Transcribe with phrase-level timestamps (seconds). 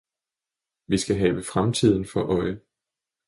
[0.87, 2.61] Vi skal have fremtiden for øje